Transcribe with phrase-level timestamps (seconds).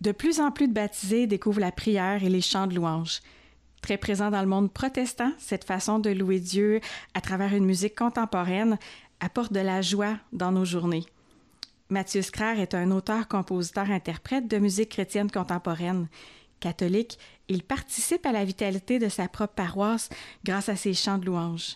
[0.00, 3.20] De plus en plus de baptisés découvrent la prière et les chants de louange.
[3.82, 6.80] Très présent dans le monde protestant, cette façon de louer Dieu
[7.14, 8.78] à travers une musique contemporaine
[9.20, 11.04] apporte de la joie dans nos journées.
[11.90, 16.08] Mathieu Scrère est un auteur, compositeur, interprète de musique chrétienne contemporaine.
[16.60, 20.08] Catholique, il participe à la vitalité de sa propre paroisse
[20.44, 21.74] grâce à ses chants de louange.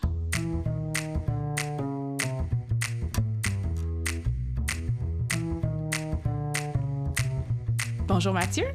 [8.07, 8.65] Bonjour Mathieu.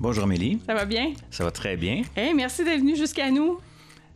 [0.00, 0.58] Bonjour Amélie.
[0.66, 1.12] Ça va bien?
[1.30, 2.02] Ça va très bien.
[2.16, 3.60] Hey, merci d'être venu jusqu'à nous.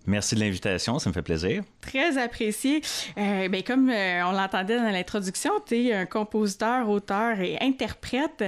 [0.07, 1.63] Merci de l'invitation, ça me fait plaisir.
[1.83, 2.81] Très apprécié.
[3.19, 8.45] Euh, ben, comme euh, on l'entendait dans l'introduction, tu es un compositeur, auteur et interprète.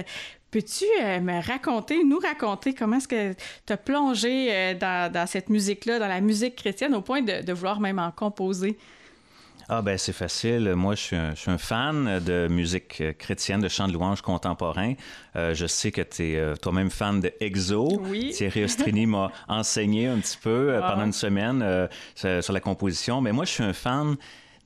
[0.49, 3.33] Peux-tu euh, me raconter, nous raconter comment est-ce que
[3.65, 7.53] tu as plongé dans, dans, cette musique-là, dans la musique chrétienne, au point de, de
[7.53, 8.79] vouloir même en composer?
[9.75, 10.75] Ah ben c'est facile.
[10.75, 14.21] Moi, je suis, un, je suis, un, fan de musique chrétienne, de chants de louange
[14.21, 14.93] contemporain.
[15.35, 17.99] Euh, je sais que tu es euh, toi-même fan de EXO.
[18.03, 18.29] Oui.
[18.35, 20.81] Thierry Ostrini m'a enseigné un petit peu wow.
[20.81, 23.19] pendant une semaine euh, sur la composition.
[23.19, 24.15] Mais moi, je suis un fan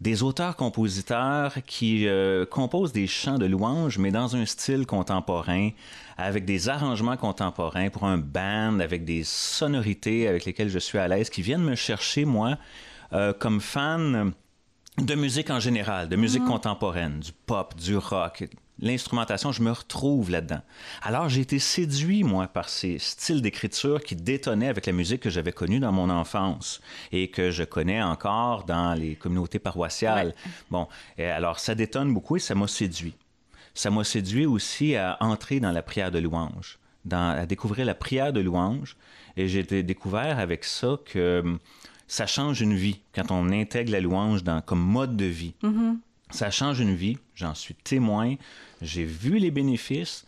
[0.02, 5.70] des auteurs-compositeurs qui euh, composent des chants de louange, mais dans un style contemporain,
[6.18, 11.08] avec des arrangements contemporains pour un band, avec des sonorités avec lesquelles je suis à
[11.08, 12.58] l'aise, qui viennent me chercher, moi,
[13.14, 14.34] euh, comme fan
[14.98, 16.48] de musique en général, de musique mmh.
[16.48, 18.46] contemporaine, du pop, du rock,
[18.80, 20.62] l'instrumentation, je me retrouve là-dedans.
[21.04, 25.30] Alors j'ai été séduit, moi, par ces styles d'écriture qui détonnaient avec la musique que
[25.30, 26.82] j'avais connue dans mon enfance
[27.12, 30.28] et que je connais encore dans les communautés paroissiales.
[30.28, 30.52] Ouais.
[30.72, 30.88] Bon,
[31.18, 33.14] et alors ça détonne beaucoup et ça m'a séduit.
[33.76, 37.94] Ça m'a séduit aussi à entrer dans la prière de louange, dans, à découvrir la
[37.94, 38.98] prière de louange.
[39.36, 41.60] Et j'ai découvert avec ça que
[42.08, 45.54] ça change une vie quand on intègre la louange dans, comme mode de vie.
[45.62, 45.98] Mm -hmm.
[46.30, 48.36] Ça change une vie, j'en suis témoin,
[48.82, 50.26] j'ai vu les bénéfices.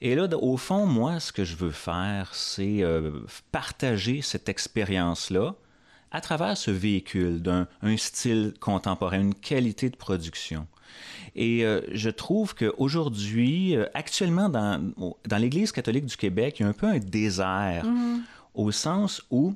[0.00, 3.10] Et là, au fond, moi, ce que je veux faire, c'est euh,
[3.52, 5.54] partager cette expérience-là
[6.10, 10.66] à travers ce véhicule d'un un style contemporain, une qualité de production.
[11.34, 14.92] Et euh, je trouve qu'aujourd'hui, euh, actuellement, dans,
[15.28, 17.88] dans l'Église catholique du Québec, il y a un peu un désert, Mm-hmm.
[17.88, 18.20] mm -hmm.
[18.54, 19.54] au sens où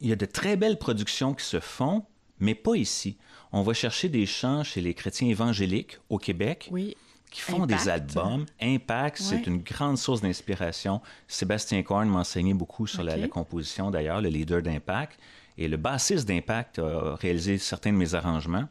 [0.00, 2.04] il y a de très belles productions qui se font,
[2.38, 3.16] mais pas ici.
[3.52, 6.68] On va chercher des chants chez les chrétiens évangéliques au Québec.
[6.70, 6.96] Oui.
[7.30, 7.82] Qui font Impact.
[7.84, 8.46] des albums.
[8.60, 9.26] Impact, Ouais.
[9.28, 11.00] c'est une grande source d'inspiration.
[11.26, 15.18] Sébastien Korn m'a enseigné beaucoup sur la, composition, d'ailleurs, le leader d'Impact.
[15.58, 18.68] Et le bassiste d'Impact a réalisé certains de mes arrangements.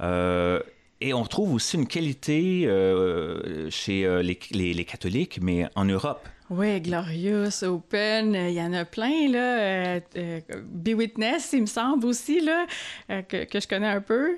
[0.00, 0.60] Euh,
[1.00, 5.84] et on retrouve aussi une qualité euh, chez euh, les, les, les catholiques, mais en
[5.84, 6.26] Europe.
[6.50, 9.60] Oui, Glorious, Open, euh, il y en a plein, là.
[9.60, 12.66] Euh, euh, Be Witness, il me semble aussi, là,
[13.08, 14.36] euh, que, que, je connais un peu.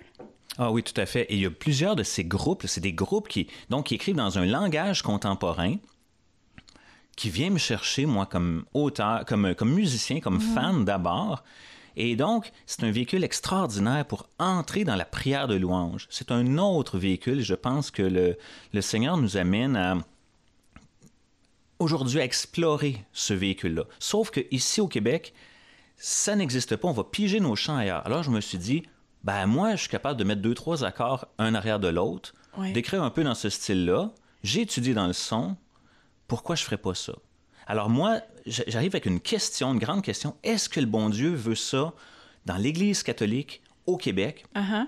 [0.59, 1.23] Ah oui, tout à fait.
[1.31, 4.17] Et il y a plusieurs de ces groupes, c'est des groupes qui, donc, qui écrivent
[4.17, 5.77] dans un langage contemporain
[7.17, 10.55] qui vient me chercher, moi, comme auteur, comme, comme musicien, comme mmh.
[10.55, 11.43] fan d'abord.
[11.97, 16.09] Et donc, c'est un véhicule extraordinaire pour entrer dans la prière de louange.
[16.11, 17.41] C'est un autre véhicule.
[17.41, 18.37] Je pense que le,
[18.75, 19.97] le Seigneur nous amène à
[21.83, 23.85] aujourd'hui à explorer ce véhicule-là.
[23.99, 25.35] Sauf que ici au Québec,
[25.97, 26.89] ça n'existe pas.
[26.89, 28.07] On va piger nos chants ailleurs.
[28.07, 28.83] Alors je me suis dit,
[29.25, 32.73] ben moi, je suis capable de mettre deux, trois accords un arrière de l'autre, oui.
[32.73, 34.13] d'écrire un peu dans ce style-là.
[34.43, 35.57] J'ai étudié dans le son.
[36.27, 37.15] Pourquoi je ferais pas ça?
[37.67, 40.37] Alors moi, j'arrive avec une question, une grande question.
[40.43, 41.93] Est-ce que le bon Dieu veut ça
[42.47, 44.45] dans l'Église catholique au Québec?
[44.57, 44.87] Uh -huh.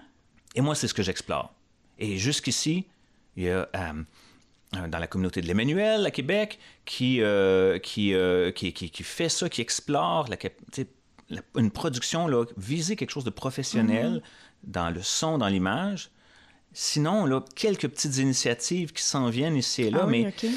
[0.57, 1.55] Et moi, c'est ce que j'explore.
[1.99, 2.87] Et jusqu'ici,
[3.37, 3.69] il y a...
[3.75, 4.03] Euh,
[4.89, 9.29] dans la communauté de l'Emmanuel à Québec qui, euh, qui, euh, qui, qui, qui, fait
[9.29, 10.37] ça, qui explore la,
[11.31, 14.73] la, une production, là, viser quelque chose de professionnel mm -hmm.
[14.79, 16.11] dans le son, dans l'image.
[16.73, 20.51] Sinon, là, quelques petites initiatives qui s'en viennent ici et là, ah oui, mais, okay.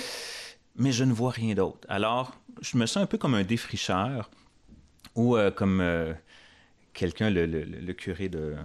[0.76, 1.86] mais je ne vois rien d'autre.
[1.90, 2.26] Alors,
[2.62, 4.30] je me sens un peu comme un défricheur
[5.16, 5.80] ou euh, comme
[6.94, 8.56] quelqu'un, le, le, le, curé de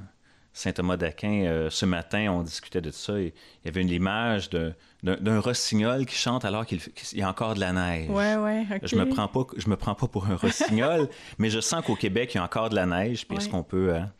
[0.55, 3.19] Saint Thomas d'Aquin, euh, ce matin, on discutait de ça.
[3.19, 3.33] Et
[3.63, 7.55] il y avait une image d'un rossignol qui chante alors qu'il qu y a encore
[7.55, 8.11] de la neige.
[8.11, 8.87] Ouais, ouais, okay.
[8.87, 11.97] Je me prends pas, je me prends pas pour un rossignol, mais je sens qu'au
[11.97, 13.27] Québec, il y a encore de la neige.
[13.27, 14.11] Puis est-ce qu'on peut hein,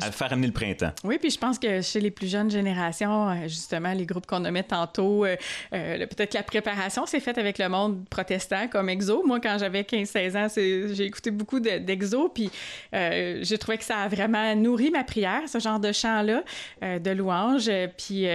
[0.00, 0.92] à faire amener le printemps.
[1.04, 4.40] Oui, puis je pense que chez les plus jeunes générations, euh, justement, les groupes qu'on
[4.40, 5.36] nommait tantôt, euh,
[5.72, 9.24] euh, peut-être la préparation s'est faite avec le monde protestant comme EXO.
[9.26, 12.50] Moi, quand j'avais 15-16 ans, j'ai écouté beaucoup d'EXO, de, puis
[12.94, 16.42] euh, j'ai trouvé que ça a vraiment nourri ma prière, ce genre de chant-là,
[16.82, 17.70] de louange.
[17.96, 18.26] Puis,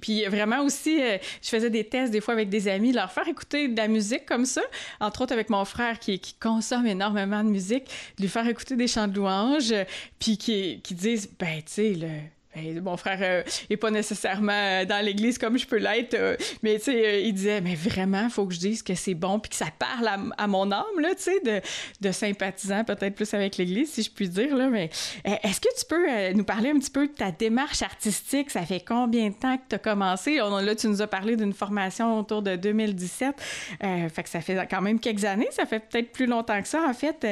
[0.00, 0.98] puis vraiment aussi,
[1.42, 4.26] je faisais des tests des fois avec des amis, leur faire écouter de la musique
[4.26, 4.62] comme ça,
[5.00, 7.84] entre autres avec mon frère qui, consomme énormément de musique,
[8.18, 9.74] lui faire écouter des chants de louange,
[10.18, 15.04] puis qui qui disent, ben, tu sais, Ben, mon frère euh, pas nécessairement euh, dans
[15.04, 18.54] l'église comme je peux l'être, euh, mais tu sais, il disait, mais vraiment, faut que
[18.54, 21.40] je dise que c'est bon, puis que ça parle à, mon âme, là, tu sais,
[21.44, 21.60] de,
[22.00, 24.90] de sympathisant peut-être plus avec l'église, si je puis dire, là, mais
[25.24, 28.50] est-ce que tu peux nous parler un petit peu de ta démarche artistique?
[28.50, 30.36] Ça fait combien de temps que tu as commencé?
[30.36, 33.36] là, tu nous as parlé d'une formation autour de 2017,
[33.80, 36.84] fait que ça fait quand même quelques années, ça fait peut-être plus longtemps que ça,
[36.88, 37.26] en fait.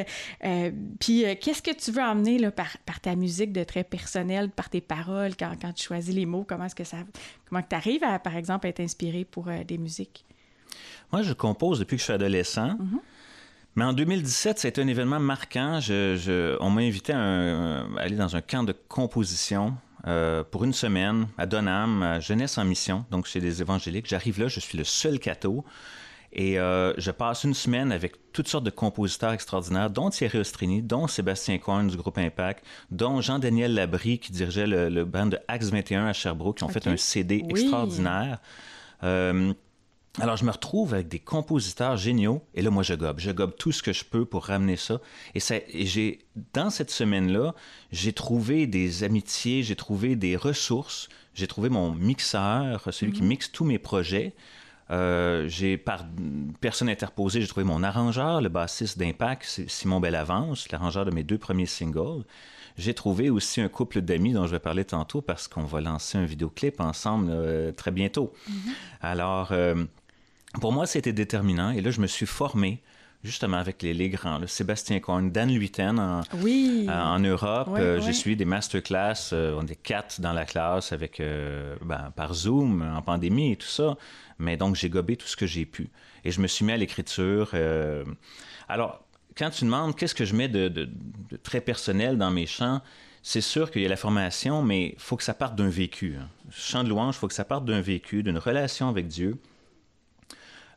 [1.01, 4.81] puis qu'est-ce que tu veux emmener par, par ta musique de très personnel, par tes
[4.81, 5.08] paroles?
[5.39, 6.45] Quand, tu choisis les mots?
[6.49, 6.99] Comment est-ce que ça...
[7.49, 10.25] Comment tu arrives, à, par exemple, à être inspiré pour euh, des musiques?
[11.13, 12.75] Moi, je compose depuis que je suis adolescent.
[12.75, 13.01] Mm-hmm.
[13.77, 15.79] Mais en 2017, c'était un événement marquant.
[15.89, 19.77] on m'a invité à, aller dans un camp de composition
[20.07, 24.07] euh, pour une semaine à Donham, à Jeunesse en mission, donc chez les évangéliques.
[24.09, 25.65] J'arrive là, je suis le seul catho.
[26.33, 30.83] Et euh, je passe une semaine avec toutes sortes de compositeurs extraordinaires, dont Thierry Ostrini,
[30.83, 35.71] dont Sébastien Cohen du groupe Impact, dont Jean-Daniel Labrie qui dirigeait le, band de Axe
[35.71, 38.41] 21 à Sherbrooke, qui ont fait un CD extraordinaire.
[39.05, 39.53] Euh,
[40.21, 43.21] alors, je me retrouve avec des compositeurs géniaux, et là, moi, je gobe.
[43.21, 45.01] Je gobe tout ce que je peux pour ramener ça.
[45.35, 47.55] Et, ça, et j'ai, dans cette semaine-là,
[47.93, 53.29] j'ai trouvé des amitiés, j'ai trouvé des ressources, j'ai trouvé mon mixeur, celui qui mhm.
[53.29, 54.35] mixe tous mes projets.
[54.91, 56.07] Euh, j'ai par
[56.61, 61.39] personne interposée, j'ai trouvé mon arrangeur, le bassiste d'Impact, Simon Bellavance, l'arrangeur de mes deux
[61.39, 62.25] premiers singles.
[62.79, 66.17] J'ai trouvé aussi un couple d'amis dont je vais parler tantôt parce qu'on va lancer
[66.17, 68.33] un vidéoclip ensemble euh, très bientôt.
[68.49, 68.53] Mm-hmm.
[69.03, 69.85] Alors, euh,
[70.61, 72.81] pour moi, c'était déterminant et là, je me suis formé
[73.25, 76.87] justement avec les, les grands, Sébastien Cohn, Dan Luiten en, oui.
[76.89, 77.71] en Europe.
[78.01, 81.21] J'ai suivi des masterclass, on est quatre dans la classe avec,
[81.83, 83.97] ben, par Zoom en pandémie et tout ça.
[84.39, 85.91] Mais donc, j'ai gobé tout ce que j'ai pu.
[86.25, 87.51] Et je me suis mis à l'écriture.
[87.55, 88.05] Euh,
[88.69, 89.05] alors,
[89.37, 90.89] quand tu demandes qu'est-ce que je mets de,
[91.43, 92.81] très personnel dans mes chants,
[93.23, 96.17] c'est sûr qu'il y a la formation, mais il faut que ça parte d'un vécu.
[96.19, 96.29] Hein.
[96.51, 99.37] Chant de louange, il faut que ça parte d'un vécu, d'une relation avec Dieu,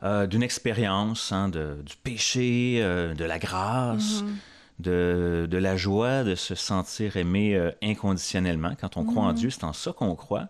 [0.03, 4.23] euh, d'une expérience, hein, du péché, euh, de la grâce.
[4.23, 4.35] Mm-hmm.
[4.79, 8.73] De, de, la joie de se sentir aimé inconditionnellement.
[8.81, 9.35] Quand on croit en mm-hmm.
[9.35, 10.47] Dieu, c'est en ça qu'on croit.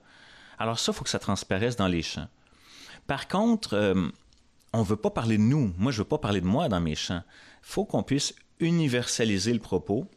[0.58, 2.30] Alors ça, il faut que ça transparaisse dans les chants.
[3.08, 4.10] Par contre, euh,
[4.74, 5.74] on ne veut pas parler de nous.
[5.78, 7.24] Moi, je ne veux pas parler de moi dans mes chants.
[7.26, 10.08] Il faut qu'on puisse universaliser le propos.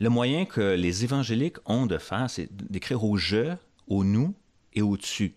[0.00, 3.54] Le moyen que les évangéliques ont de faire, c'est d'écrire au je,
[3.86, 4.34] au nous
[4.72, 5.36] et au tu.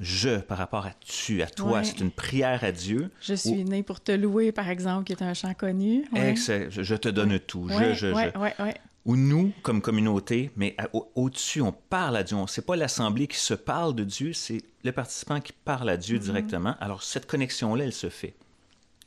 [0.00, 3.10] Je par rapport à tu, à toi, c'est une prière à Dieu.
[3.20, 6.06] Je suis né pour te louer, par exemple, qui est un chant connu.
[6.14, 7.68] je, te donne tout.
[7.68, 8.72] Je, je, je
[9.06, 10.76] ou nous, comme communauté, mais
[11.14, 12.36] au-dessus, on parle à Dieu.
[12.48, 16.18] C'est pas l'Assemblée qui se parle de Dieu, c'est le participant qui parle à Dieu
[16.18, 16.22] mm-hmm.
[16.22, 16.74] directement.
[16.80, 18.34] Alors, cette connexion-là, elle se fait.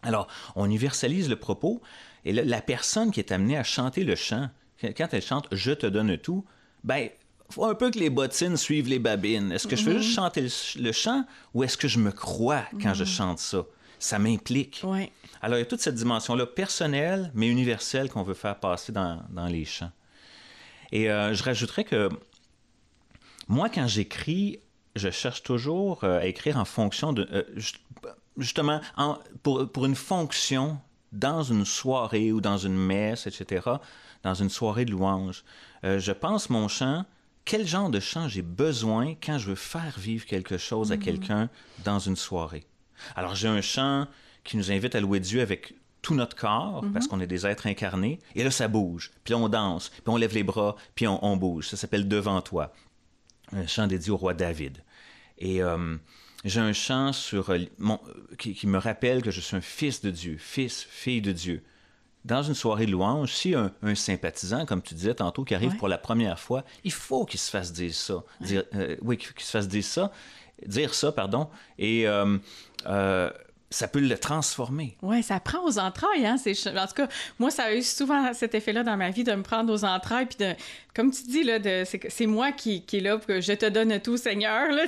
[0.01, 1.81] Alors, on universalise le propos,
[2.25, 4.50] et la personne qui est amenée à chanter le chant,
[4.81, 6.44] quand elle chante «Je te donne tout»,
[6.84, 7.10] ben,
[7.53, 9.51] faut un peu que les bottines suivent les babines.
[9.51, 10.15] Est-ce que je veux juste mm-hmm.
[10.15, 10.47] chanter
[10.79, 13.07] le, chant ou est-ce que je me crois quand je mm-hmm.
[13.07, 13.65] chante ça?
[14.00, 14.81] Ça m'implique.
[14.83, 15.11] Ouais.
[15.41, 19.21] Alors, il y a toute cette dimension-là personnelle, mais universelle qu'on veut faire passer dans,
[19.47, 19.91] les chants.
[20.91, 22.09] Et euh, je rajouterais que
[23.47, 24.59] moi, quand j'écris,
[24.95, 27.27] je cherche toujours euh, à écrire en fonction de...
[27.31, 27.44] Euh,
[28.38, 28.81] justement,
[29.44, 30.79] pour, pour, une fonction
[31.11, 33.69] dans une soirée ou dans une messe, etc.,
[34.23, 35.44] dans une soirée de louange.
[35.83, 37.06] je pense mon chant,
[37.45, 41.00] quel genre de chant j'ai besoin quand je veux faire vivre quelque chose à mm-hmm.
[41.00, 41.50] quelqu'un
[41.84, 42.66] dans une soirée?
[43.16, 44.07] Alors j'ai un chant
[44.44, 47.09] qui nous invite à louer Dieu avec tout notre corps, parce mhm.
[47.09, 48.19] qu'on est des êtres incarnés.
[48.35, 49.12] Et là, ça bouge.
[49.23, 51.69] Puis on danse, puis on lève les bras, puis on, bouge.
[51.69, 52.73] Ça s'appelle Devant toi.
[53.54, 54.83] Un chant dédié au roi David.
[55.38, 55.95] Et euh,
[56.44, 58.00] j'ai un chant sur, euh, mon,
[58.38, 61.64] qui, me rappelle que je suis un fils de Dieu, fils, fille de Dieu.
[62.25, 65.89] Dans une soirée de louange, si un, sympathisant, comme tu disais tantôt, qui arrive pour
[65.89, 68.23] la première fois, il faut qu'il se fasse dire ça.
[68.39, 70.11] Dire, euh, oui, qu'il se fasse dire ça.
[70.65, 71.49] Dire ça, pardon.
[71.77, 72.07] Et
[73.73, 74.95] ça peut le transformer.
[75.01, 76.25] Oui, ça prend aux entrailles.
[76.25, 76.35] Hein?
[76.37, 77.07] En tout cas,
[77.39, 80.27] moi, ça a eu souvent cet effet-là dans ma vie de me prendre aux entrailles.
[80.27, 80.53] Puis, de,
[80.94, 83.68] comme tu dis, là, de, c'est, moi qui, qui est là pour que je te
[83.68, 84.71] donne tout, Seigneur.
[84.71, 84.83] Là,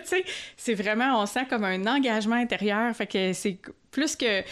[0.55, 2.95] c'est vraiment, on sent comme un engagement intérieur.
[2.95, 3.57] Fait que c'est
[3.89, 4.43] plus que,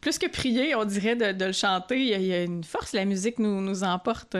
[0.00, 2.00] plus que prier, on dirait, de, le chanter.
[2.00, 4.38] Il y, a, une force, la musique nous, nous emporte.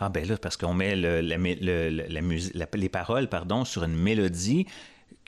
[0.00, 4.66] Ah ben là, parce qu'on met le, la, les paroles pardon, sur une mélodie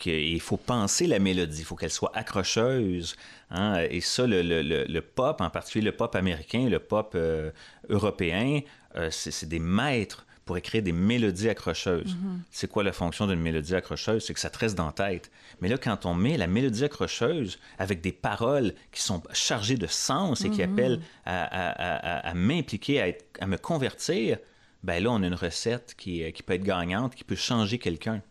[0.07, 3.16] il faut penser la mélodie, il faut qu'elle soit accrocheuse.
[3.50, 3.85] Hein.
[3.90, 7.50] Et ça, le, pop, en particulier le pop américain, le pop euh,
[7.88, 8.61] européen,
[8.97, 12.14] euh, c'est des maîtres pour écrire des mélodies accrocheuses.
[12.14, 12.38] Mm-hmm.
[12.50, 14.25] C'est quoi la fonction d'une mélodie accrocheuse?
[14.25, 15.30] C'est que ça te reste dans la tête.
[15.61, 19.87] Mais là, quand on met la mélodie accrocheuse avec des paroles qui sont chargées de
[19.87, 20.73] sens et qui mm-hmm.
[20.73, 24.38] appellent à, m'impliquer, à, me convertir,
[24.83, 28.23] ben là, on a une recette qui, qui peut être gagnante, qui peut changer quelqu'un.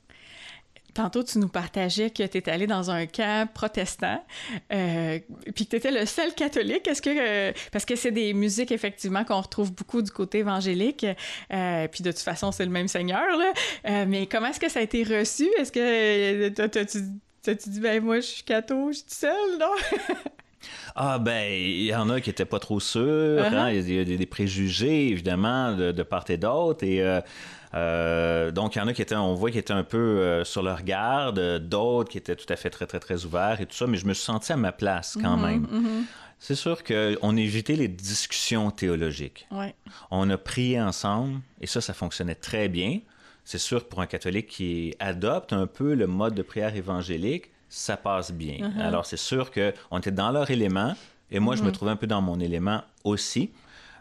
[0.93, 4.23] Tantôt, tu nous partageais que tu étais allé dans un camp protestant,
[4.73, 5.19] euh,
[5.55, 6.87] puis que tu étais le seul catholique.
[6.87, 7.09] Est-ce que.
[7.09, 11.05] Euh, parce que c'est des musiques, effectivement, qu'on retrouve beaucoup du côté évangélique,
[11.53, 14.05] euh, puis de toute façon, c'est le même Seigneur, là.
[14.05, 15.47] mais comment est-ce que ça a été reçu?
[15.57, 16.49] Est-ce que.
[17.41, 19.71] T'as-tu dit, ben moi, je suis catho, je suis seul, non?
[20.95, 23.01] Ah ben, il y en a qui n'étaient pas trop sûrs.
[23.41, 23.55] Uh-huh.
[23.55, 23.71] Hein.
[23.71, 26.83] Il y a des, préjugés, évidemment, de, part et d'autre.
[26.83, 27.21] Et euh,
[27.73, 30.63] donc, il y en a qui étaient, on voit, qui étaient un peu euh, sur
[30.63, 33.87] leur garde, d'autres qui étaient tout à fait très, très, très ouverts et tout ça,
[33.87, 35.67] mais je me suis senti à ma place quand mhm, même.
[35.71, 36.05] Mhm.
[36.39, 39.47] C'est sûr qu'on évitait les discussions théologiques.
[40.09, 42.99] On a prié ensemble et ça, ça fonctionnait très bien.
[43.43, 47.51] C'est sûr que pour un catholique qui adopte un peu le mode de prière évangélique,
[47.67, 48.69] ça passe bien.
[48.69, 48.81] Mhm.
[48.81, 50.95] Alors, c'est sûr qu'on était dans leur élément
[51.31, 53.51] et moi, je me trouvais un peu dans mon élément aussi.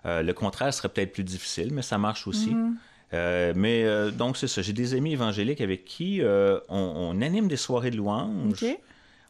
[0.07, 2.55] Euh, le contraire serait peut-être plus difficile, mais ça marche aussi.
[3.15, 4.62] Euh, mais euh, donc, c'est ça.
[4.62, 8.65] J'ai des amis évangéliques avec qui euh, on, anime des soirées de louanges.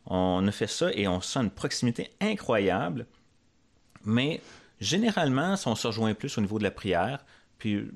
[0.06, 3.06] On a fait ça et on sent une proximité incroyable.
[4.04, 4.40] Mais
[4.80, 7.24] généralement, on se rejoint plus au niveau de la prière.
[7.58, 7.88] Puis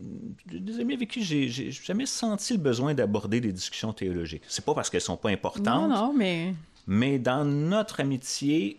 [0.46, 4.42] des amis avec qui j'ai jamais senti le besoin d'aborder des discussions théologiques.
[4.48, 5.88] C'est pas parce qu'elles sont pas importantes.
[5.88, 6.54] Non, non, mais.
[6.88, 8.78] Mais dans notre amitié,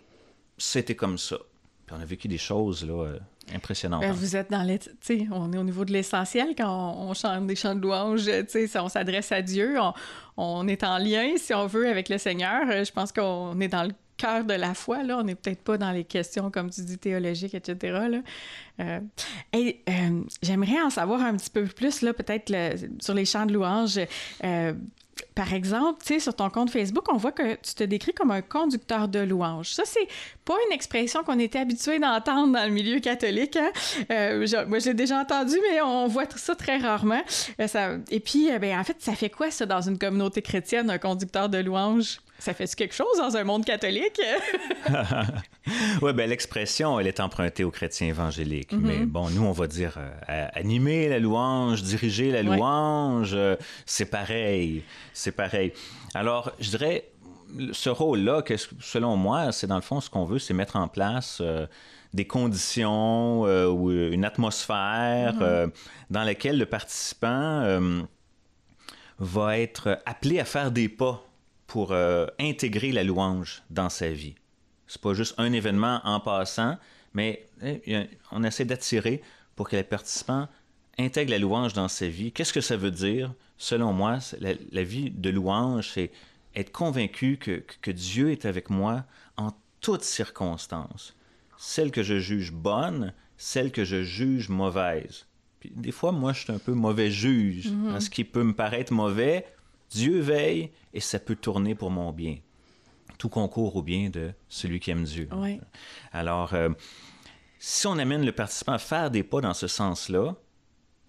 [0.57, 1.38] c'était comme ça.
[1.86, 3.13] Puis on a vécu des choses là,
[3.53, 4.00] Impressionnant.
[4.00, 4.79] Ben, vous êtes dans les.
[5.31, 8.29] On est au niveau de l'essentiel quand on, chante des chants de louange.
[8.75, 9.77] On s'adresse à Dieu.
[10.38, 12.62] On, est en lien, si on veut, avec le Seigneur.
[12.83, 15.03] Je pense qu'on est dans le cœur de la foi.
[15.03, 15.17] Là.
[15.17, 18.07] On n'est peut-être pas dans les questions, comme tu dis, théologiques, etc.
[18.09, 18.21] Là.
[18.79, 19.00] Euh,
[19.51, 22.53] et euh, j'aimerais en savoir un petit peu plus, là, peut-être
[23.01, 24.00] sur les chants de louange.
[24.43, 24.73] Euh,
[25.36, 28.32] par exemple, tu sais, sur ton compte Facebook, on voit que tu te décris comme
[28.32, 29.70] un conducteur de louanges.
[29.70, 30.08] Ça, c'est
[30.46, 33.55] pas une expression qu'on était habitué d'entendre dans le milieu catholique.
[33.55, 33.72] Hein?
[34.12, 37.22] Euh, moi, j'ai déjà entendu, mais on voit ça très rarement.
[37.60, 40.89] Euh, et puis, euh, ben, en fait, ça fait quoi, ça, dans une communauté chrétienne,
[40.89, 42.20] un conducteur de louanges?
[42.43, 44.19] Ça fait quelque chose dans un monde catholique?
[46.01, 48.73] oui, ben l'expression, elle est empruntée aux chrétiens évangéliques.
[48.73, 48.81] Mm-hmm.
[48.81, 54.07] Mais bon, nous, on va dire euh, animer la louange, diriger la louange, euh, c'est
[54.07, 54.83] pareil.
[55.13, 55.71] C'est pareil.
[56.15, 57.12] Alors, je dirais,
[57.71, 58.43] ce rôle-là,
[58.81, 61.65] selon moi, c'est dans le fond ce qu'on veut, c'est mettre en place euh,
[62.13, 65.71] des conditions ou une atmosphère mm-hmm.
[66.09, 67.79] dans laquelle le participant
[69.17, 71.23] va être appelé à faire des pas
[71.73, 74.35] pour euh, intégrer la louange dans sa vie.
[74.85, 76.77] C'est pas juste un événement en passant,
[77.15, 79.23] mais eh, on essaie d'attirer
[79.55, 80.47] pour que les participants
[80.99, 82.31] intègrent la louange dans sa vie.
[82.31, 83.33] Qu'est-ce que ça veut dire?
[83.57, 86.11] Selon moi, la, vie de louange, c'est
[86.55, 89.03] être convaincu que, que, Dieu est avec moi
[89.37, 89.49] en
[89.81, 91.15] toutes circonstances.
[91.57, 95.25] Celle que je juge bonne, celle que je juge mauvaise.
[95.59, 97.71] Puis, des fois, moi, je suis un peu mauvais juge.
[97.71, 97.99] Mm-hmm.
[97.99, 99.47] Ce qui peut me paraître mauvais,
[99.93, 102.38] Dieu veille et ça peut tourner pour mon bien.
[103.17, 105.29] Tout concourt au bien de celui qui aime Dieu.
[106.12, 106.69] Alors, euh,
[107.59, 110.35] si on amène le participant à faire des pas dans ce sens-là,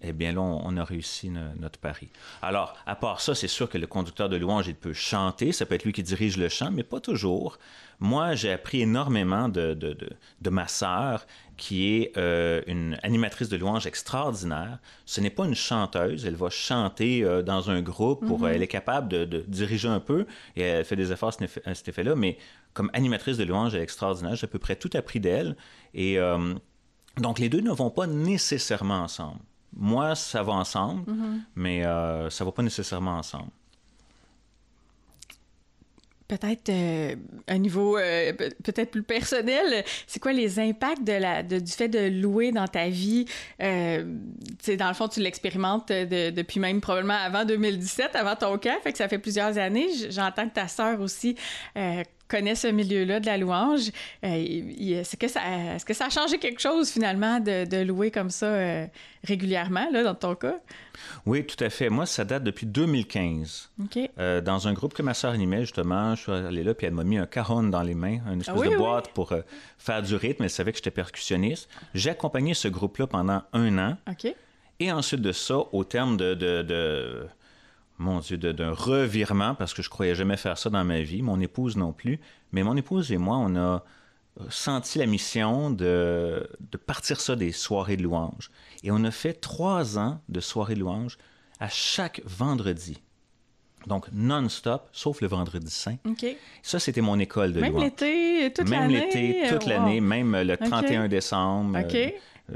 [0.01, 2.09] eh bien là, on, a réussi notre pari.
[2.41, 5.65] Alors, à part ça, c'est sûr que le conducteur de louange, il peut chanter, ça
[5.65, 7.57] peut être lui qui dirige le chant, mais pas toujours.
[7.99, 9.97] Moi, j'ai appris énormément de, de,
[10.41, 11.25] de, ma sœur,
[11.57, 14.79] qui est euh, une animatrice de louange extraordinaire.
[15.05, 18.53] Ce n'est pas une chanteuse, elle va chanter euh, dans un groupe, pour, mm-hmm.
[18.53, 22.15] elle est capable de, diriger un peu, et elle fait des efforts à cet effet-là,
[22.15, 22.37] mais
[22.73, 24.35] comme animatrice de louange, elle est extraordinaire.
[24.35, 25.55] J'ai à peu près tout appris d'elle.
[25.93, 26.53] Et euh,
[27.17, 29.39] donc, les deux ne vont pas nécessairement ensemble.
[29.77, 31.39] Moi, ça va ensemble, mm-hmm.
[31.55, 33.51] mais ça ne va pas nécessairement ensemble
[36.27, 37.15] peut-être euh,
[37.47, 42.21] un niveau euh, peut-être plus personnel, c'est quoi les impacts de la, du fait de
[42.21, 43.25] louer dans ta vie?
[43.61, 44.03] Euh,
[44.77, 48.97] dans le fond, tu l'expérimentes depuis même probablement avant 2017, avant ton cas, fait que
[48.97, 49.87] ça fait plusieurs années.
[50.09, 51.35] J'entends que ta sœur aussi
[51.77, 53.91] euh, connaît ce milieu-là de la louange.
[54.23, 55.41] Est-ce que, ça,
[55.75, 58.87] est que ça a changé quelque chose finalement de, de louer comme ça
[59.23, 60.55] régulièrement, là, dans ton cas?
[61.25, 61.89] Oui, tout à fait.
[61.89, 63.71] Moi, ça date depuis 2015.
[64.19, 66.93] Euh, dans un groupe que ma sœur animait, justement, je suis allé là, puis elle
[66.93, 69.41] m'a mis un cajon dans les mains, une espèce ah de boîte pour euh,
[69.77, 70.43] faire du rythme.
[70.43, 71.69] Elle savait que j'étais percussionniste.
[71.93, 73.97] J'ai accompagné ce groupe-là pendant un an.
[74.79, 77.27] Et ensuite de ça, au terme de, de,
[77.97, 81.39] mon Dieu, d'un revirement, parce que je croyais jamais faire ça dans ma vie, mon
[81.39, 82.19] épouse non plus,
[82.51, 83.83] mais mon épouse et moi, on a
[84.49, 88.51] senti la mission de, de partir ça des soirées de louanges.
[88.83, 91.17] Et on a fait trois ans de soirées de louanges
[91.59, 93.01] à chaque vendredi.
[93.87, 95.97] Donc, non-stop, sauf le vendredi saint.
[96.63, 97.83] Ça, c'était mon école de même louanges.
[97.83, 98.99] Même l'été, toute l'année?
[98.99, 101.77] Même l'été, toute l'année, même le 31 décembre.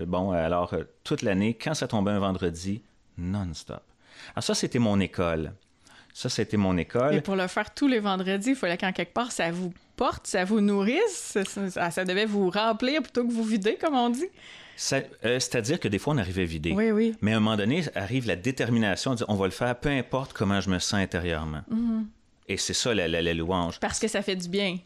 [0.06, 2.82] bon, alors, toute l'année, quand ça tombait un vendredi,
[3.18, 3.84] non-stop.
[4.36, 5.54] Alors ça, c'était mon école.
[6.14, 7.16] Ça, c'était mon école.
[7.16, 10.28] Et pour le faire tous les vendredis, il fallait qu'en quelque part, ça vous porte,
[10.28, 11.38] ça vous nourrisse,
[11.70, 14.28] ça, devait vous remplir plutôt que vous vider, comme on dit.
[14.94, 16.72] Euh, c'est-à-dire que des fois, on arrivait vidé.
[16.72, 17.16] Oui, oui.
[17.22, 19.90] Mais à un moment donné, arrive la détermination de dire on va le faire, peu
[19.90, 21.62] importe comment je me sens intérieurement.
[21.72, 22.06] Mm-hmm.
[22.48, 23.80] Et c'est ça la, la, louange.
[23.80, 24.78] Parce que ça fait du bien.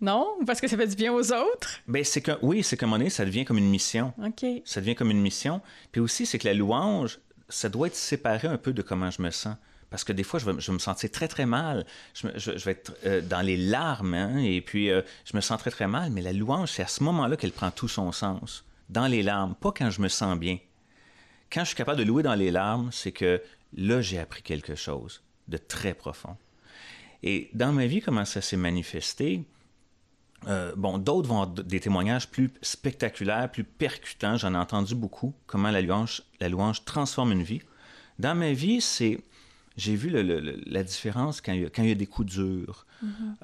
[0.00, 0.28] Non?
[0.46, 1.80] Parce que ça fait du bien aux autres?
[1.88, 4.14] Ben, c'est que, oui, c'est qu'à un moment donné, ça devient comme une mission.
[4.24, 4.46] OK.
[4.64, 5.60] Ça devient comme une mission.
[5.90, 7.18] Puis aussi, c'est que la louange,
[7.48, 9.56] ça doit être séparé un peu de comment je me sens.
[9.90, 11.86] Parce que des fois, je vais, me sentir très, très mal.
[12.12, 15.70] Je, vais être euh, dans les larmes, hein, et puis euh, je me sens très,
[15.70, 16.10] très mal.
[16.10, 18.64] Mais la louange, c'est à ce moment-là qu'elle prend tout son sens.
[18.90, 20.58] Dans les larmes, pas quand je me sens bien.
[21.50, 23.40] Quand je suis capable de louer dans les larmes, c'est que
[23.76, 26.36] là, j'ai appris quelque chose de très profond.
[27.22, 29.44] Et dans ma vie, comment ça s'est manifesté?
[30.46, 34.36] Euh, bon, d'autres vont avoir des témoignages plus spectaculaires, plus percutants.
[34.36, 37.60] J'en ai entendu beaucoup, comment la louange, la louange transforme une vie.
[38.18, 39.20] Dans ma vie, c'est
[39.76, 42.84] j'ai vu la différence quand il, y a, quand il, y a, des coups durs.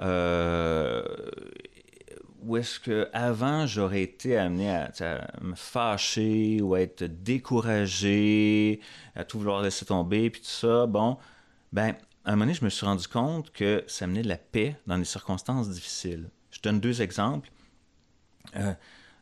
[0.01, 1.05] Euh,
[2.43, 4.91] où est-ce que avant j'aurais été amené à,
[5.41, 8.81] me fâcher ou à être découragé,
[9.15, 11.19] à tout vouloir laisser tomber, puis tout ça, bon,
[11.73, 14.37] ben, à un moment donné, je me suis rendu compte que ça menait de la
[14.37, 16.29] paix dans des circonstances difficiles.
[16.64, 17.50] Je donne deux exemples.
[18.56, 18.73] Euh,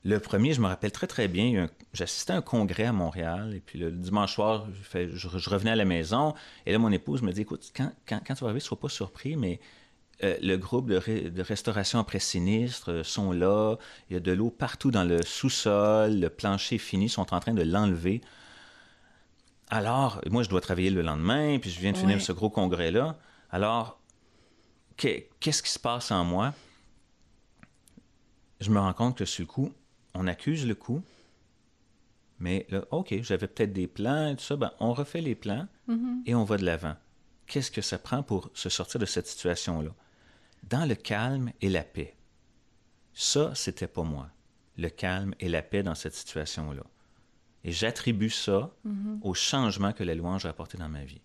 [0.04, 3.58] le premier, je me rappelle très très bien, j'assistais à un congrès à Montréal, et
[3.58, 6.34] puis le dimanche soir, je, revenais à la maison,
[6.66, 8.78] et là, mon épouse me dit, écoute, quand, quand, quand tu vas arriver, ne sois
[8.78, 9.58] pas surpris, mais
[10.22, 13.74] euh, le groupe de, restauration après sinistre euh, sont là,
[14.08, 17.54] il y a de l'eau partout dans le sous-sol, le plancher fini, sont en train
[17.54, 18.20] de l'enlever.
[19.68, 23.18] Alors, moi, je dois travailler le lendemain, puis je viens de finir ce gros congrès-là.
[23.50, 23.98] Alors,
[24.96, 26.54] qu'est-ce qui se passe en moi?
[28.62, 29.72] Je me rends compte que sur le coup,
[30.14, 31.02] on accuse le coup,
[32.38, 35.66] mais là, OK, j'avais peut-être des plans et tout ça, ben, on refait les plans
[35.88, 36.22] mm-hmm.
[36.26, 36.94] et on va de l'avant.
[37.46, 39.90] Qu'est-ce que ça prend pour se sortir de cette situation-là?
[40.62, 42.16] Dans le calme et la paix.
[43.14, 44.28] Ça, c'était pas moi.
[44.78, 46.84] Le calme et la paix dans cette situation-là.
[47.64, 49.20] Et j'attribue ça mm-hmm.
[49.22, 51.20] au changement que la louange a apporté dans ma vie.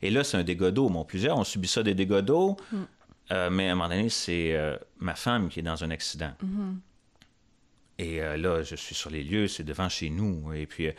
[0.00, 0.88] Et là, c'est un dégât d'eau.
[0.88, 2.82] Bon, plusieurs ont subi ça des dégâts d'eau, mm.
[3.30, 6.32] Euh, mais à un moment donné, c'est euh, ma femme qui est dans un accident.
[6.42, 6.76] Mm-hmm.
[7.98, 10.52] Et euh, là, je suis sur les lieux, c'est devant chez nous.
[10.52, 10.92] Et puis, euh,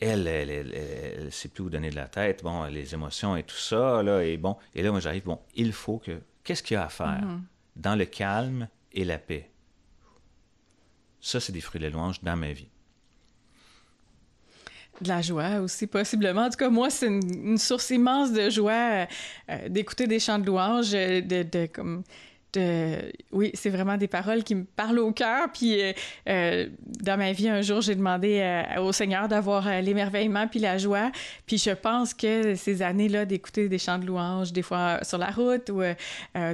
[0.00, 2.42] elle, elle, elle, sait plus où donner de la tête.
[2.42, 4.02] Bon, les émotions et tout ça.
[4.02, 5.24] Là, et bon, et là, moi, j'arrive.
[5.24, 6.20] Bon, il faut que.
[6.44, 7.40] Qu'est-ce qu'il y a à faire mm-hmm.
[7.76, 9.48] dans le calme et la paix?
[11.20, 12.71] Ça, c'est des fruits de la louange dans ma vie.
[15.00, 16.42] De la joie aussi, possiblement.
[16.42, 19.06] En tout cas, moi, c'est une, source immense de joie
[19.50, 22.04] euh, d'écouter des chants de louange, de, de comme
[23.32, 25.48] oui, c'est vraiment des paroles qui me parlent au cœur.
[25.52, 25.92] Puis euh,
[26.28, 30.78] euh, dans ma vie, un jour, j'ai demandé euh, au Seigneur d'avoir l'émerveillement puis la
[30.78, 31.10] joie.
[31.46, 35.30] Puis je pense que ces années-là d'écouter des chants de louange, des fois sur la
[35.30, 35.82] route ou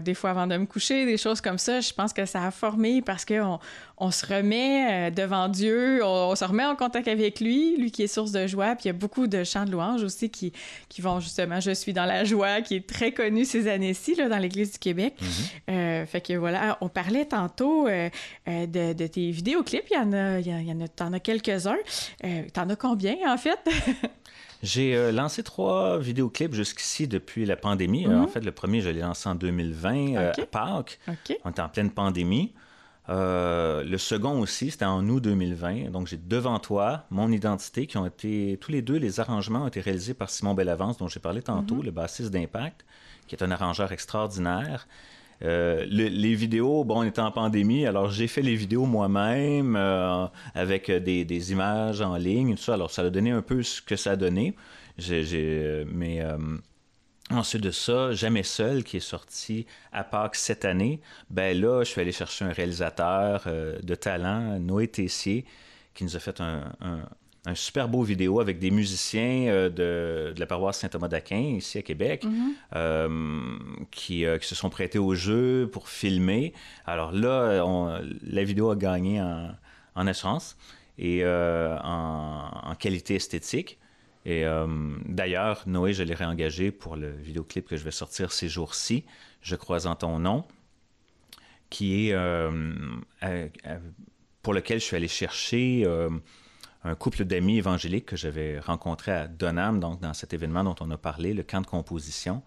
[0.01, 2.51] des fois avant de me coucher, des choses comme ça, je pense que ça a
[2.51, 3.59] formé parce qu'on
[3.99, 8.07] on se remet devant Dieu, on, se remet en contact avec lui, lui qui est
[8.07, 8.75] source de joie.
[8.75, 10.53] Puis il y a beaucoup de chants de louange aussi qui,
[10.89, 14.39] qui vont justement Je suis dans la joie, qui est très connu ces années-ci dans
[14.39, 15.15] l'Église du Québec.
[15.21, 15.88] Mm-hmm.
[15.89, 18.09] Euh, fait que voilà, on parlait tantôt euh,
[18.49, 19.87] euh, de, tes vidéoclips.
[19.91, 21.77] Il y en a, il y en a, t'en as quelques-uns.
[22.53, 23.59] t'en as combien, en fait?
[24.63, 28.07] J'ai lancé trois vidéoclips jusqu'ici depuis la pandémie.
[28.09, 28.29] en mhm.
[28.29, 30.99] fait, le premier, je l'ai lancé en 2020 à Pâques.
[31.45, 32.55] On était en pleine pandémie.
[33.09, 35.91] le second aussi, c'était en août 2020.
[35.91, 39.69] Donc, j'ai devant toi mon identité qui ont été, tous les deux, les arrangements ont
[39.69, 41.85] été réalisés par Simon Bellavance, dont j'ai parlé tantôt, mhm.
[41.85, 42.85] le bassiste d'Impact,
[43.29, 44.89] qui est un arrangeur extraordinaire.
[45.43, 50.27] Euh, les vidéos, bon, on était en pandémie, alors j'ai fait les vidéos moi-même euh,
[50.55, 52.75] avec des, images en ligne, tout ça.
[52.75, 54.55] Alors, ça a donné un peu ce que ça a donné.
[54.99, 56.39] Mais euh,
[57.31, 61.91] ensuite de ça, Jamais seul, qui est sorti à Pâques cette année, ben là, je
[61.91, 65.45] suis allé chercher un réalisateur de talent, Noé Tessier,
[65.95, 66.73] qui nous a fait un
[67.55, 72.25] super beau vidéo avec des musiciens euh, de, la paroisse Saint-Thomas d'Aquin, ici à Québec,
[72.25, 72.53] mhm.
[72.75, 73.59] euh,
[73.91, 76.53] qui, euh, qui, se sont prêtés au jeu pour filmer.
[76.87, 77.65] Alors là,
[78.23, 79.55] la vidéo a gagné en,
[79.95, 80.57] en assurance
[80.99, 83.79] et en, qualité esthétique.
[84.25, 84.45] Et
[85.07, 89.05] d'ailleurs, Noé, je l'ai réengagé pour le vidéoclip que je vais sortir ces jours-ci,
[89.41, 90.45] Je crois en ton nom,
[91.71, 92.17] qui est
[94.43, 95.87] pour lequel je suis allé chercher
[96.85, 100.91] un couple d'amis évangéliques que j'avais rencontré à Donham, donc dans cet événement dont on
[100.91, 102.43] a parlé, le camp de composition.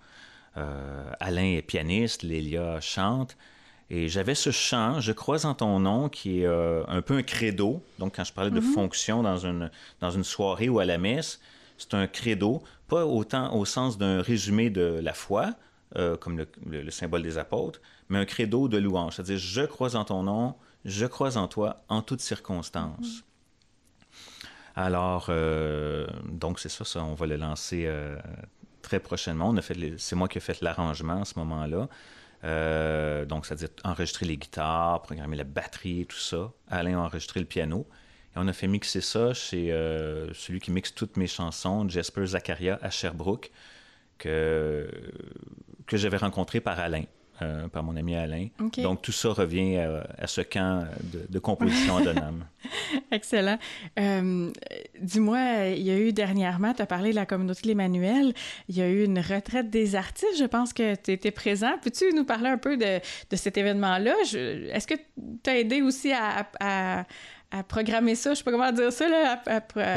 [0.58, 3.38] Euh, Alain est pianiste, Lélia chante.
[3.89, 7.24] Et j'avais ce chant, Je crois en ton nom, qui est euh, un peu un
[7.24, 7.84] credo.
[8.00, 8.74] Donc, quand je parlais de mhm.
[8.74, 11.41] fonction dans une, dans une soirée ou à la messe,
[11.78, 15.56] c'est un credo, pas autant au sens d'un résumé de la foi,
[15.98, 19.15] euh, comme le, symbole des apôtres, mais un credo de louange.
[19.15, 23.17] C'est-à-dire, je crois en ton nom, je crois en toi en toutes circonstances.
[23.17, 23.31] Mhm.
[24.75, 27.89] Alors, euh, donc c'est ça, ça, on va le lancer
[28.81, 29.53] très prochainement.
[29.97, 31.88] c'est moi qui ai fait l'arrangement à ce moment-là.
[32.43, 36.51] Euh, donc, c'est-à-dire enregistrer les guitares, programmer la batterie, tout ça.
[36.69, 37.88] Alain a enregistré le piano.
[38.36, 42.25] Et on a fait mixer ça chez euh, celui qui mixe toutes mes chansons, Jasper
[42.25, 43.51] Zakaria à Sherbrooke,
[44.17, 44.88] que
[45.91, 47.03] j'avais rencontré par Alain.
[47.41, 48.49] Euh, par mon ami Alain.
[48.77, 50.86] Donc, tout ça revient à, ce camp
[51.30, 52.45] de, composition à Donham.
[53.12, 53.58] Excellent.
[53.99, 54.51] Euh,
[55.01, 55.39] dis-moi,
[55.75, 58.34] il y a eu dernièrement, tu as parlé de la communauté de l'Emmanuel,
[58.69, 60.38] il y a eu une retraite des artistes.
[60.38, 61.71] Je pense que tu étais présent.
[61.82, 64.13] Peux-tu nous parler un peu de, de cet événement-là?
[64.21, 67.06] Est-ce que tu as aidé aussi à à
[67.68, 69.10] programmer ça, je sais pas comment dire ça.
[69.10, 69.42] Là,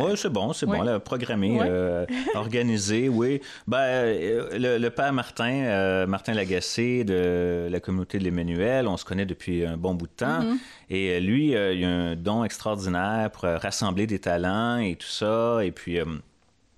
[0.00, 3.40] Oui, c'est bon, c'est bon, là, programmer, euh, organiser, oui.
[3.66, 9.04] Ben, euh, le, père Martin, euh, Martin Lagacé de la communauté de l'Emmanuel, on se
[9.04, 10.40] connaît depuis un bon bout de temps.
[10.40, 10.58] Mm-hmm.
[10.90, 15.64] Et lui, il a un don extraordinaire pour rassembler des talents et tout ça.
[15.64, 15.98] Et puis,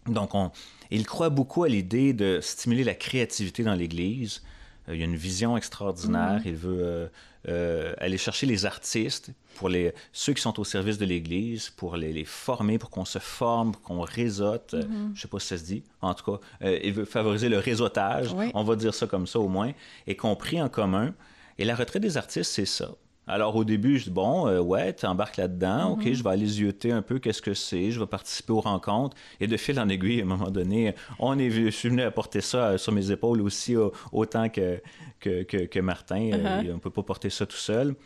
[0.06, 0.50] donc, on,
[0.90, 4.42] il croit beaucoup à l'idée de stimuler la créativité dans l'Église.
[4.88, 6.40] Il a une vision extraordinaire.
[6.40, 6.48] Mm-hmm.
[6.48, 7.10] Il veut
[7.48, 11.96] euh, aller chercher les artistes, pour les, ceux qui sont au service de l'Église, pour
[11.96, 14.74] les, former, pour qu'on se forme, qu'on réseaute.
[14.74, 15.06] Euh, mm-hmm.
[15.08, 15.84] Je ne sais pas si ça se dit.
[16.00, 19.38] En tout cas, euh, il veut favoriser le réseautage, on va dire ça comme ça
[19.38, 19.72] au moins,
[20.08, 21.14] et qu'on prie en commun.
[21.58, 22.90] Et la retraite des artistes, c'est ça.
[23.28, 26.14] Alors au début, je dis bon, euh, ouais, tu embarques là-dedans, ok, mhm.
[26.14, 29.16] je vais aller zioter un peu qu'est-ce que c'est, je vais participer aux rencontres.
[29.40, 32.40] Et de fil en aiguille, à un moment donné, on est, je suis venu apporter
[32.40, 33.74] ça euh, sur mes épaules aussi,
[34.12, 34.80] autant que,
[35.18, 36.30] que, que, Martin.
[36.32, 36.70] Euh, uh-huh.
[36.70, 37.96] on ne peut pas porter ça tout seul.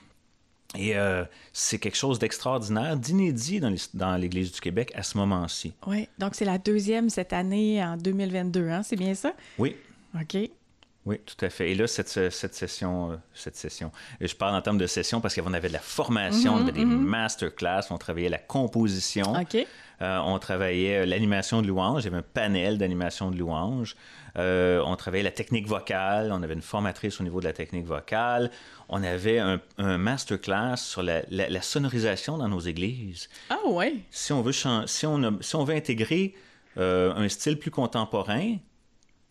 [0.79, 0.95] Et
[1.53, 3.61] c'est quelque chose d'extraordinaire, d'inédit
[3.93, 5.73] dans l'Église du Québec à ce moment-ci.
[5.85, 8.85] Oui, donc c'est la deuxième cette année en 2022, hein?
[8.85, 9.33] c'est bien ça?
[9.59, 9.75] Oui.
[10.15, 10.49] OK.
[11.07, 11.71] Oui, tout à fait.
[11.71, 15.35] Et là, cette, cette session, euh, cette session, je parle en termes de session parce
[15.35, 17.07] qu'on avait de la formation, on avait des mhm, mhm.
[17.07, 19.35] masterclass, on travaillait la composition,
[20.03, 23.97] euh, on travaillait euh, l'animation de louange, il y avait un panel d'animation de louange,
[24.37, 28.51] on travaillait la technique vocale, on avait une formatrice au niveau de la technique vocale,
[28.91, 33.31] on avait un, un masterclass sur la, la, sonorisation dans nos églises.
[33.49, 33.95] Ah ouais.
[34.11, 34.67] Si on veut, si
[35.07, 36.35] on, si on veut intégrer
[36.77, 38.57] un style plus contemporain,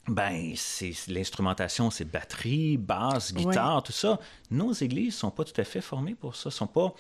[0.10, 4.20] ben, c'est l'instrumentation, c'est batterie, basse, guitare, tout ça.
[4.52, 6.94] Nos églises sont pas tout à fait formées pour ça, sont pas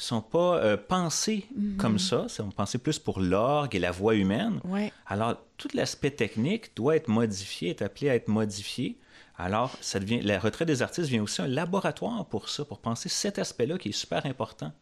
[0.00, 1.76] sont pas euh, pensées mm-hmm.
[1.76, 4.60] comme ça, sont pensées plus pour l'orgue et la voix humaine.
[5.06, 8.96] Alors, tout l'aspect technique doit être modifié, est appelé à être modifié.
[9.36, 13.08] Alors, ça devient, la retraite des artistes vient aussi un laboratoire pour ça, pour penser
[13.08, 14.72] cet aspect-là qui est super important.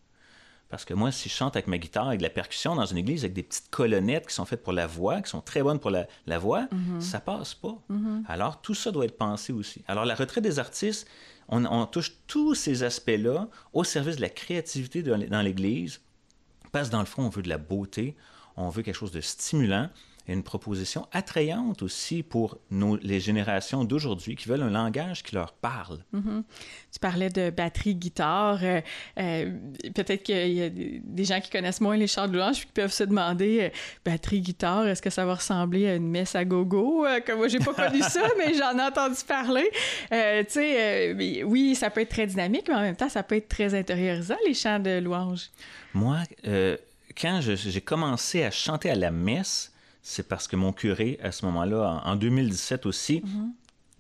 [0.68, 2.98] Parce que moi, si je chante avec ma guitare, avec de la percussion dans une
[2.98, 5.79] église, avec des petites colonnettes qui sont faites pour la voix, qui sont très bonnes
[5.79, 7.00] pour la, voix, mhm.
[7.00, 7.76] ça passe pas.
[7.88, 8.24] Mhm.
[8.26, 9.83] Alors, tout ça doit être pensé aussi.
[9.87, 11.07] Alors, la retraite des artistes,
[11.48, 16.00] on, touche tous ces aspects-là au service de la créativité dans l'église,
[16.72, 18.16] parce que dans le fond, on veut de la beauté,
[18.57, 19.88] on veut quelque chose de stimulant,
[20.29, 25.53] une proposition attrayante aussi pour nos, les générations d'aujourd'hui qui veulent un langage qui leur
[25.53, 25.99] parle.
[26.15, 26.43] Mm-hmm.
[26.93, 28.59] Tu parlais de batterie, guitare.
[28.62, 28.81] Euh,
[29.19, 29.53] euh,
[29.95, 32.93] peut-être qu'il y a des gens qui connaissent moins les chants de louange qui peuvent
[32.93, 33.69] se demander euh,
[34.05, 37.07] batterie, guitare, est-ce que ça va ressembler à une messe à gogo?
[37.25, 39.69] Comme moi, j'ai pas connu ça, mais j'en ai entendu parler.
[40.11, 40.17] tu
[40.49, 43.75] sais, oui, ça peut être très dynamique, mais en même temps, ça peut être très
[43.75, 45.51] intériorisant, les chants de louange.
[45.95, 46.19] Moi,
[47.21, 49.73] quand j'ai commencé à chanter à la messe,
[50.09, 53.53] c'est parce que mon curé, à ce moment-là, en, 2017 aussi, mhm.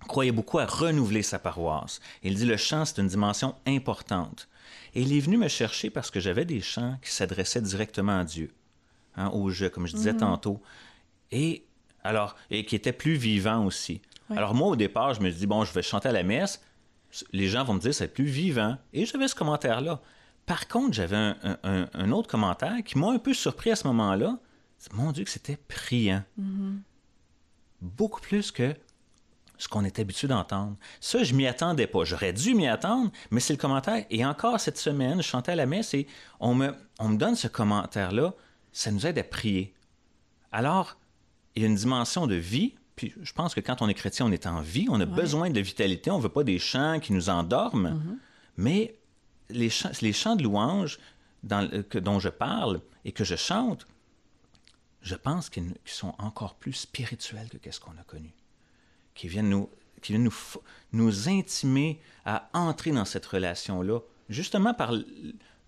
[0.06, 1.98] croyait beaucoup à renouveler sa paroisse.
[2.22, 4.48] Il dit le chant, c'est une dimension importante.
[4.94, 8.24] Et il est venu me chercher parce que j'avais des chants qui s'adressaient directement à
[8.24, 8.54] Dieu,
[9.16, 10.20] hein, au jeu, comme je disais mhm.
[10.20, 10.62] tantôt.
[11.32, 11.64] Et
[12.04, 14.00] alors, et qui étaient plus vivants aussi.
[14.30, 16.62] Alors moi, au départ, je me suis dit, bon, je vais chanter à la messe.
[17.32, 18.78] Les gens vont me dire, c'est plus vivant.
[18.92, 20.00] Et j'avais ce commentaire-là.
[20.46, 24.38] Par contre, j'avais un, un, autre commentaire qui m'a un peu surpris à ce moment-là
[24.92, 26.22] mon Dieu, que c'était priant.
[26.40, 26.78] Mm-hmm.
[27.82, 28.74] Beaucoup plus que
[29.58, 30.76] ce qu'on est habitué d'entendre.
[31.00, 32.04] Ça, je m'y attendais pas.
[32.04, 34.04] J'aurais dû m'y attendre, mais c'est le commentaire.
[34.10, 36.06] Et encore cette semaine, je chantais à la messe et
[36.40, 38.34] on me, on me donne ce commentaire-là.
[38.72, 39.74] Ça nous aide à prier.
[40.52, 40.98] Alors,
[41.54, 42.74] il y a une dimension de vie.
[42.96, 44.86] Puis je pense que quand on est chrétien, on est en vie.
[44.90, 46.10] On a besoin de vitalité.
[46.10, 47.90] On ne veut pas des chants qui nous endorment.
[47.90, 48.18] Mm-hmm.
[48.58, 48.98] Mais
[49.48, 50.98] les chants, les chants de louange
[51.42, 53.86] dans, que, dont je parle et que je chante,
[55.06, 58.34] je pense qu'ils sont encore plus spirituels que ce qu'on a connu.
[59.14, 59.70] Qui viennent nous,
[60.02, 60.34] qui nous,
[60.92, 64.92] nous intimer à entrer dans cette relation-là, justement par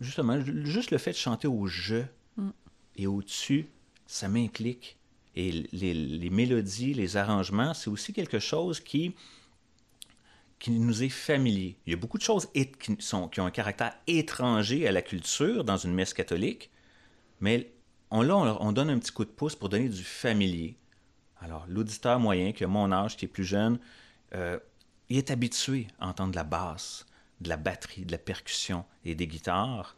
[0.00, 2.02] justement juste le fait de chanter au je
[2.96, 3.68] et au-dessus,
[4.08, 4.96] ça m'implique.
[5.36, 9.14] Et les, les, mélodies, les arrangements, c'est aussi quelque chose qui,
[10.58, 11.76] qui nous est familier.
[11.86, 15.00] Il y a beaucoup de choses qui, sont, qui ont un caractère étranger à la
[15.00, 16.70] culture dans une messe catholique,
[17.40, 17.70] mais
[18.10, 20.76] on, là, on, donne un petit coup de pouce pour donner du familier.
[21.40, 23.78] Alors, l'auditeur moyen, qui a mon âge, qui est plus jeune,
[24.34, 24.58] euh,
[25.08, 27.06] il est habitué à entendre de la basse,
[27.40, 29.96] de la batterie, de la percussion et des guitares.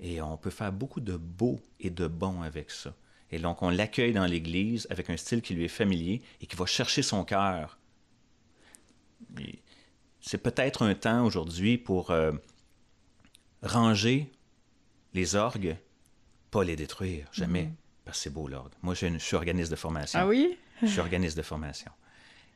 [0.00, 2.94] Et on peut faire beaucoup de beau et de bon avec ça.
[3.30, 6.56] Et donc, on l'accueille dans l'Église avec un style qui lui est familier et qui
[6.56, 7.78] va chercher son cœur.
[10.20, 12.32] C'est peut-être un temps aujourd'hui pour euh,
[13.62, 14.30] ranger
[15.14, 15.76] les orgues,
[16.56, 18.04] pas les détruire, jamais, mm-hmm.
[18.04, 18.72] parce que c'est beau l'orgue.
[18.82, 20.18] Moi, je, suis organisme de formation.
[20.18, 20.56] Ah oui?
[20.82, 21.90] je suis organisme de formation.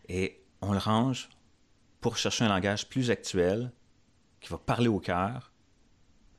[0.08, 1.28] Et on le range
[2.00, 3.70] pour chercher un langage plus actuel,
[4.40, 5.52] qui va parler au cœur,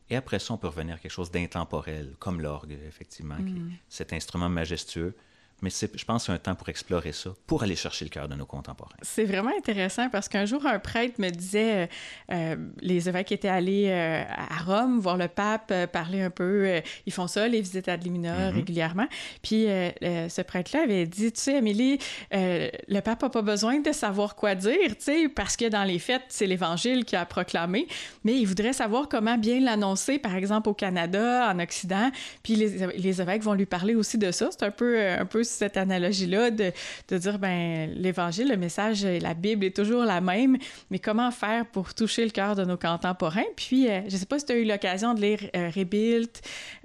[0.09, 3.77] et après ça, on peut revenir à quelque chose d'intemporel, comme l'orgue, effectivement, qui mm.
[3.87, 5.15] cet instrument majestueux
[5.61, 8.35] mais je pense c'est un temps pour explorer ça, pour aller chercher le cœur de
[8.35, 8.95] nos contemporains.
[9.01, 11.87] C'est vraiment intéressant parce qu'un jour, un prêtre me disait, euh,
[12.31, 17.13] euh, les évêques étaient allés euh, à Rome voir le pape, parler un peu, ils
[17.13, 18.53] font ça, les visites ad limina mm-hmm.
[18.53, 19.07] régulièrement.
[19.41, 21.99] Puis ce prêtre-là avait dit, tu sais, Amélie,
[22.31, 25.99] le pape n'a pas besoin de savoir quoi dire, tu sais, parce que dans les
[25.99, 27.87] fêtes, c'est l'Évangile qui a proclamé,
[28.23, 32.11] mais il voudrait savoir comment bien l'annoncer, par exemple au Canada, en Occident,
[32.43, 34.49] puis les, les évêques vont lui parler aussi de ça.
[34.51, 36.71] C'est un peu, un peu cette analogie-là de,
[37.09, 40.57] de, dire, ben l'Évangile, le message, la Bible est toujours la même,
[40.89, 43.45] mais comment faire pour toucher le cœur de nos contemporains?
[43.55, 46.29] Puis, euh, je ne sais pas si tu as eu l'occasion de lire euh, Rebuild,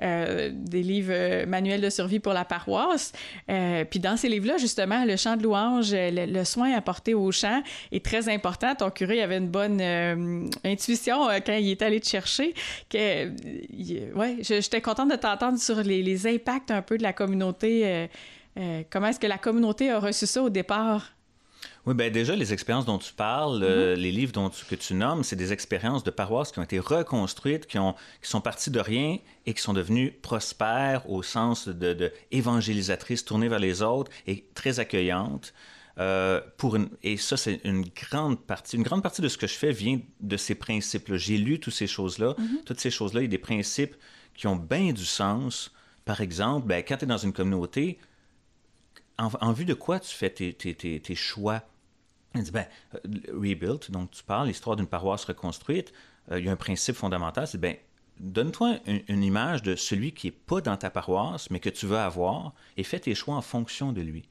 [0.02, 3.12] euh, des livres manuels de survie pour la paroisse.
[3.90, 8.05] puis dans ces livres-là, justement, le chant de louange, le, soin apporté au chant est
[8.05, 8.74] très important.
[8.74, 9.81] Ton curé avait une bonne
[10.64, 12.55] intuition quand il est allé te chercher.
[12.90, 13.26] Que,
[14.14, 18.09] ouais, j'étais contente de t'entendre sur les, les, impacts un peu de la communauté
[18.59, 21.12] euh, comment est-ce que la communauté a reçu ça au départ?
[21.85, 24.03] Oui, bien déjà, les expériences dont tu parles, euh, mhm.
[24.03, 27.66] les livres dont que tu nommes, c'est des expériences de paroisses qui ont été reconstruites,
[27.66, 31.92] qui, ont, qui sont parties de rien et qui sont devenues prospères au sens de,
[31.92, 35.55] de évangélisatrices, tournées vers les autres et très accueillantes.
[35.99, 38.77] Euh, pour et ça, c'est une grande partie.
[38.77, 41.16] Une grande partie de ce que je fais vient de ces principes-là.
[41.16, 42.35] J'ai lu toutes ces choses-là.
[42.37, 42.61] Mhm.
[42.66, 43.95] Toutes ces choses-là, il y a des principes
[44.35, 45.73] qui ont bien du sens.
[46.05, 47.99] Par exemple, ben, quand tu es dans une communauté,
[49.18, 51.62] en, vue de quoi tu fais tes, choix?
[52.35, 52.98] Il dit, ben, euh,
[53.33, 55.92] Rebuild, donc tu parles, l'histoire d'une paroisse reconstruite,
[56.31, 57.76] euh, il y a un principe fondamental, c'est, ben,
[58.20, 61.98] donne-toi une, image de celui qui n'est pas dans ta paroisse, mais que tu veux
[61.98, 64.29] avoir, et fais tes choix en fonction de lui.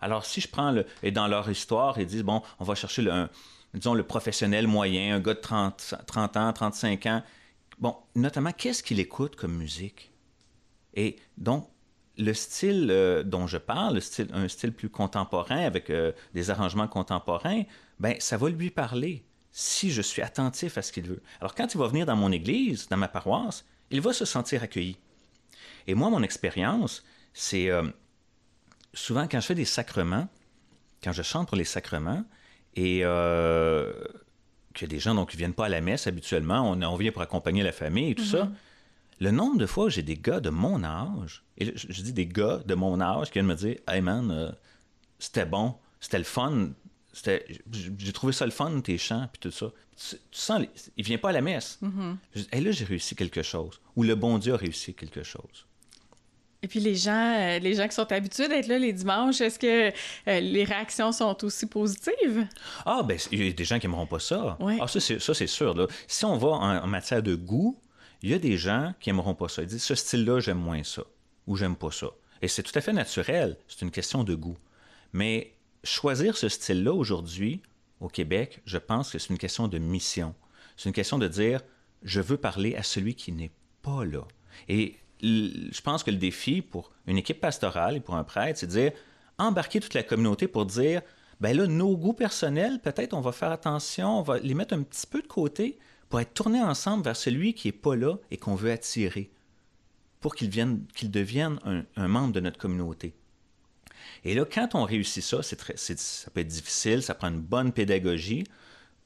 [0.00, 0.86] Alors, si je prends le.
[1.02, 3.28] Et dans leur histoire, ils disent, bon, on va chercher le,
[3.74, 7.22] disons, le professionnel moyen, un gars de 30, 30 ans, 35 ans.
[7.78, 10.12] Bon, notamment, qu'est-ce qu'il écoute comme musique?
[10.94, 11.68] Et donc,
[12.18, 14.00] le style euh, dont je parle,
[14.32, 17.62] un style plus contemporain avec euh, des arrangements contemporains,
[18.00, 21.22] ben ça va lui parler si je suis attentif à ce qu'il veut.
[21.40, 24.62] Alors quand il va venir dans mon église, dans ma paroisse, il va se sentir
[24.62, 24.96] accueilli.
[25.86, 27.84] Et moi, mon expérience, c'est euh,
[28.92, 30.28] souvent quand je fais des sacrements,
[31.02, 32.24] quand je chante pour les sacrements,
[32.74, 33.00] et
[34.74, 36.96] qu'il y a des gens donc, qui ne viennent pas à la messe habituellement, on,
[36.96, 38.52] vient pour accompagner la famille et tout ça, mm-hmm.
[39.18, 42.26] Le nombre de fois où j'ai des gars de mon âge, et je, dis des
[42.26, 44.50] gars de mon âge qui viennent me dire Hey man, euh,
[45.18, 46.70] c'était bon, c'était le fun,
[47.72, 49.72] j'ai trouvé ça le fun, tes chants, puis tout ça.
[49.96, 50.62] Tu, sens,
[50.96, 51.78] il vient pas à la messe.
[51.80, 55.66] Mm là, j'ai réussi quelque chose, ou le bon Dieu a réussi quelque chose.
[56.62, 59.58] Et puis les gens, euh, les gens qui sont habitués d'être là les dimanches, est-ce
[59.58, 62.46] que euh, les réactions sont aussi positives?
[62.84, 64.58] Ah, ben, il y a des gens qui n'aimeront pas ça.
[64.80, 65.74] Ah, ça, c'est sûr.
[65.74, 65.86] Là.
[66.08, 67.78] Si on va en, matière de goût,
[68.22, 69.62] il y a des gens qui n'aimeront pas ça.
[69.62, 71.02] Ils disent ce style-là, j'aime moins ça
[71.46, 72.08] ou j'aime pas ça.
[72.42, 74.58] Et c'est tout à fait naturel, c'est une question de goût.
[75.12, 77.62] Mais choisir ce style-là aujourd'hui,
[78.00, 80.34] au Québec, je pense que c'est une question de mission.
[80.76, 81.60] C'est une question de dire
[82.02, 83.52] je veux parler à celui qui n'est
[83.82, 84.26] pas là.
[84.68, 88.66] Et je pense que le défi pour une équipe pastorale et pour un prêtre, c'est
[88.66, 88.92] de dire
[89.38, 91.02] embarquer toute la communauté pour dire
[91.40, 94.82] ben là, nos goûts personnels, peut-être on va faire attention, on va les mettre un
[94.82, 98.36] petit peu de côté, pour être tournés ensemble vers celui qui n'est pas là et
[98.36, 99.30] qu'on veut attirer,
[100.20, 101.58] pour qu'il devienne
[101.96, 103.14] un, membre de notre communauté.
[104.24, 108.44] Et là, quand on réussit ça, ça peut être difficile, ça prend une bonne pédagogie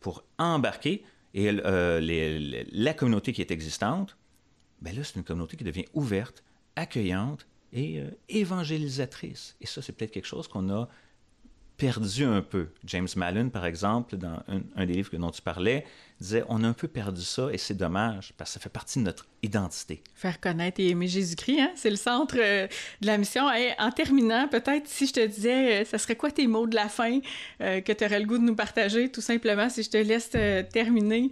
[0.00, 4.16] pour embarquer et euh, la communauté qui est existante,
[4.80, 6.42] ben là, c'est une communauté qui devient ouverte,
[6.76, 9.56] accueillante et euh, évangélisatrice.
[9.60, 10.88] Et ça, c'est peut-être quelque chose qu'on a
[11.80, 12.68] perdu un peu.
[12.84, 14.42] James Mallon, par exemple, dans
[14.76, 15.86] un, des livres dont tu parlais,
[16.20, 18.98] disait on a un peu perdu ça et c'est dommage parce que ça fait partie
[18.98, 20.02] de notre identité.
[20.14, 21.70] Faire connaître et aimer Jésus-Christ, hein?
[21.76, 22.66] c'est le centre euh,
[23.00, 23.50] de la mission.
[23.50, 26.74] Et en terminant, peut-être si je te disais, euh, ça serait quoi tes mots de
[26.74, 27.18] la fin
[27.62, 30.30] euh, que tu aurais le goût de nous partager, tout simplement, si je te laisse
[30.70, 31.30] terminer?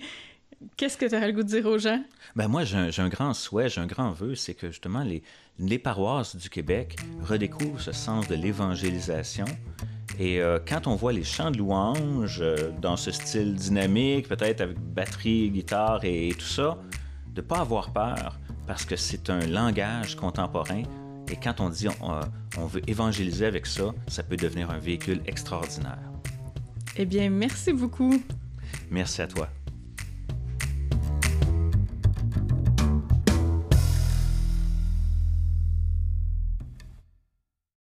[0.76, 2.02] Qu'est-ce que tu aurais le goût de dire aux gens?
[2.34, 5.22] Ben moi, j'ai un, grand souhait, j'ai un grand vœu, c'est que justement les,
[5.58, 9.46] les paroisses du Québec redécouvrent ce sens de l'évangélisation
[10.18, 14.60] et euh, quand on voit les chants de louanges euh, dans ce style dynamique, peut-être
[14.60, 16.76] avec batterie, guitare et, tout ça,
[17.34, 20.82] de ne pas avoir peur parce que c'est un langage contemporain.
[21.30, 22.22] Et quand on dit on, euh,
[22.56, 25.98] on veut évangéliser avec ça, ça peut devenir un véhicule extraordinaire.
[26.96, 28.20] Eh bien, merci beaucoup.
[28.90, 29.48] Merci à toi.